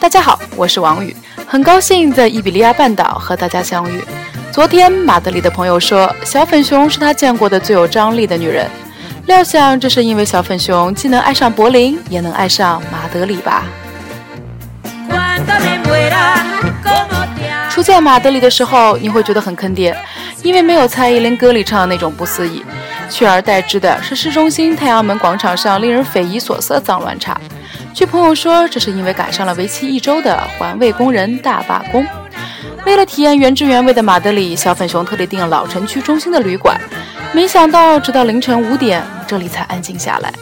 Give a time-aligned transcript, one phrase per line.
[0.00, 4.04] 大家好，我是王宇，很高兴在伊比利亚半岛和大家相遇。
[4.52, 8.70] 昨天马德里的朋友说，小粉熊是他见过的最有张力的女人。
[9.26, 13.64] 料想这是因为小粉熊既能爱上柏林，也能爱上马德里吧。
[17.70, 19.96] 初见马德里的时候，你会觉得很坑爹，
[20.42, 22.62] 因为没有蔡依林歌里唱的那种不思议，
[23.10, 27.40] 取而代之的是市中心太阳门广场上令人匪夷所思的脏乱差。
[27.94, 32.04] 据朋友说，这是因为赶上了为期一周的环卫工人大罢工。
[32.84, 36.76] 为了体验原汁原味的马德里，小粉熊特地订了老城区中心的旅馆。
[37.32, 40.32] 没想到，直到凌晨五点，这里才安静下来，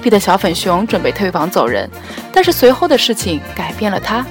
[0.00, 1.90] 逼得小粉熊准备退房走人。
[2.32, 4.24] 但是随后的事情改变了他。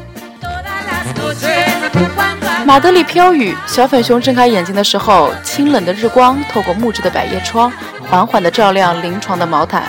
[2.66, 7.70] 马德里飘雨，小粉熊睁开眼睛的时候，清冷的日光透过木质的百叶窗，
[8.10, 9.84] 缓缓地照亮临床的毛毯，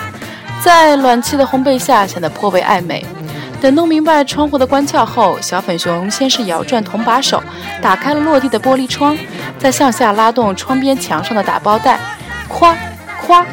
[0.63, 3.05] 在暖气的烘焙下显得颇为暧昧。
[3.59, 7.41] 等弄明白窗户的关窍后，小粉熊先是摇转铜把手，
[7.81, 9.17] 打开了落地的玻璃窗，
[9.59, 11.99] 再向下拉动窗边墙上的打包带，
[12.49, 12.75] 咵
[13.27, 13.45] 咵，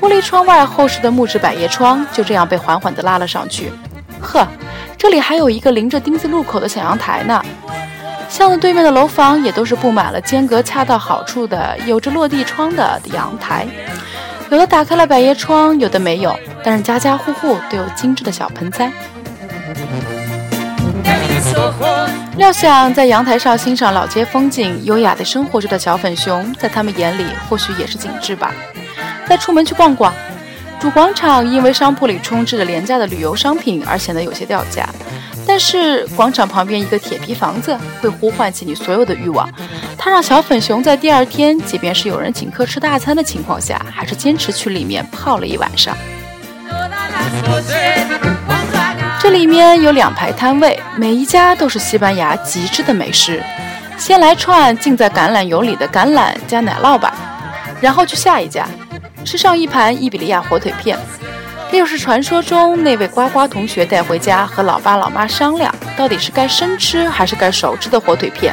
[0.00, 3.72] 玻璃窗外厚实的木质百叶窗就这样被缓缓地拉了上去。
[4.20, 4.46] 呵。
[4.98, 7.44] 这里还有一个临着丁字路口的小阳台呢，
[8.28, 13.66] 巷子对面的楼房也都是布满了间隔恰到好处的、有着落地窗的阳台，
[14.52, 18.92] 有的打开了百叶窗，有的没有，但是家家户户都有精致的小盆栽。
[22.36, 28.52] 料想在阳台上欣赏老街风景、优雅的生活着的小粉熊，在他们眼里或许也是景致吧。
[29.26, 30.12] 再出门去逛逛。
[30.78, 34.86] 主广场因为商铺里充斥着廉价的旅游商品而显得有些掉价，
[35.46, 39.48] 但是广场旁边一个铁皮房子会呼唤起你所有的欲望。
[40.04, 45.96] 它让小粉熊在第二天，即便是有人请客吃大餐的情况下，还是坚持去里面泡了一晚上。
[49.20, 53.40] 这里面有两排摊位，每一家都是西班牙极致的美食。
[53.96, 57.14] 先来串浸在橄榄油里的橄榄加奶酪吧，
[57.80, 58.66] 然后去下一家。
[59.24, 60.98] 吃上一盘伊比利亚火腿片，
[61.70, 68.52] 这又是传说中那位呱呱同学带回家和老爸老妈商量，到底是该生吃还是该熟吃的火腿片。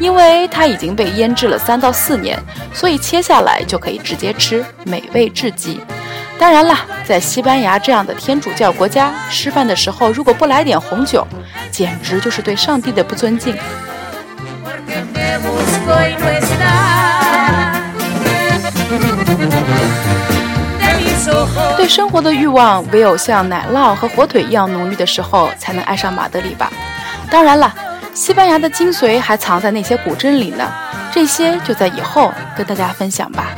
[0.00, 2.36] 因为它已经被腌制了三到四年，
[2.72, 5.80] 所以切下来就可以直接吃，美味至极。
[6.38, 6.74] 当然了，
[7.04, 11.24] 在西班牙这样的天主教国家，吃饭的时候如果不来点红酒，
[11.70, 13.54] 简直就是对上帝的不尊敬。
[21.76, 26.72] 对生活的欲望，唯有像奶酪和火腿一样浓郁的时候，才能爱上马德里吧。
[27.30, 27.74] 当然了，
[28.14, 30.70] 西班牙的精髓还藏在那些古镇里呢，
[31.12, 33.54] 这些就在以后跟大家分享吧。